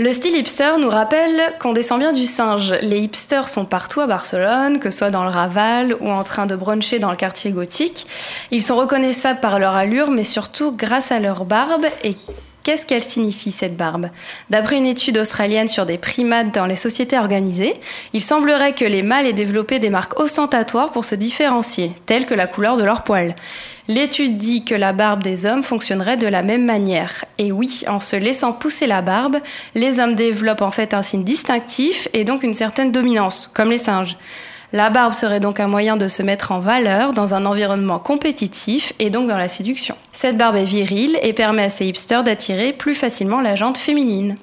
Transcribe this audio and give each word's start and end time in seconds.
Le 0.00 0.12
style 0.12 0.36
hipster 0.36 0.78
nous 0.78 0.90
rappelle 0.90 1.54
qu'on 1.58 1.72
descend 1.72 1.98
bien 1.98 2.12
du 2.12 2.24
singe. 2.24 2.72
Les 2.82 3.00
hipsters 3.00 3.48
sont 3.48 3.64
partout 3.64 4.00
à 4.00 4.06
Barcelone, 4.06 4.78
que 4.78 4.90
ce 4.90 4.98
soit 4.98 5.10
dans 5.10 5.24
le 5.24 5.30
Raval 5.30 5.96
ou 5.98 6.08
en 6.08 6.22
train 6.22 6.46
de 6.46 6.54
bruncher 6.54 7.00
dans 7.00 7.10
le 7.10 7.16
quartier 7.16 7.50
gothique. 7.50 8.06
Ils 8.52 8.62
sont 8.62 8.76
reconnaissables 8.76 9.40
par 9.40 9.58
leur 9.58 9.74
allure, 9.74 10.12
mais 10.12 10.22
surtout 10.22 10.70
grâce 10.70 11.10
à 11.10 11.18
leur 11.18 11.44
barbe 11.44 11.86
et 12.04 12.14
Qu'est-ce 12.68 12.84
qu'elle 12.84 13.02
signifie 13.02 13.50
cette 13.50 13.78
barbe? 13.78 14.10
D'après 14.50 14.76
une 14.76 14.84
étude 14.84 15.16
australienne 15.16 15.68
sur 15.68 15.86
des 15.86 15.96
primates 15.96 16.54
dans 16.54 16.66
les 16.66 16.76
sociétés 16.76 17.16
organisées, 17.16 17.72
il 18.12 18.20
semblerait 18.20 18.74
que 18.74 18.84
les 18.84 19.02
mâles 19.02 19.24
aient 19.24 19.32
développé 19.32 19.78
des 19.78 19.88
marques 19.88 20.20
ostentatoires 20.20 20.92
pour 20.92 21.06
se 21.06 21.14
différencier, 21.14 21.92
telles 22.04 22.26
que 22.26 22.34
la 22.34 22.46
couleur 22.46 22.76
de 22.76 22.84
leurs 22.84 23.04
poils. 23.04 23.34
L'étude 23.88 24.36
dit 24.36 24.66
que 24.66 24.74
la 24.74 24.92
barbe 24.92 25.22
des 25.22 25.46
hommes 25.46 25.64
fonctionnerait 25.64 26.18
de 26.18 26.26
la 26.26 26.42
même 26.42 26.66
manière. 26.66 27.24
Et 27.38 27.52
oui, 27.52 27.84
en 27.86 28.00
se 28.00 28.16
laissant 28.16 28.52
pousser 28.52 28.86
la 28.86 29.00
barbe, 29.00 29.38
les 29.74 29.98
hommes 29.98 30.14
développent 30.14 30.60
en 30.60 30.70
fait 30.70 30.92
un 30.92 31.02
signe 31.02 31.24
distinctif 31.24 32.06
et 32.12 32.24
donc 32.24 32.42
une 32.42 32.52
certaine 32.52 32.92
dominance, 32.92 33.50
comme 33.54 33.70
les 33.70 33.78
singes. 33.78 34.18
La 34.72 34.90
barbe 34.90 35.14
serait 35.14 35.40
donc 35.40 35.60
un 35.60 35.66
moyen 35.66 35.96
de 35.96 36.08
se 36.08 36.22
mettre 36.22 36.52
en 36.52 36.60
valeur 36.60 37.14
dans 37.14 37.32
un 37.32 37.46
environnement 37.46 37.98
compétitif 37.98 38.92
et 38.98 39.08
donc 39.08 39.26
dans 39.26 39.38
la 39.38 39.48
séduction. 39.48 39.96
Cette 40.12 40.36
barbe 40.36 40.56
est 40.56 40.64
virile 40.64 41.18
et 41.22 41.32
permet 41.32 41.62
à 41.62 41.70
ces 41.70 41.86
hipsters 41.86 42.22
d'attirer 42.22 42.74
plus 42.74 42.94
facilement 42.94 43.40
la 43.40 43.54
jante 43.54 43.78
féminine. 43.78 44.36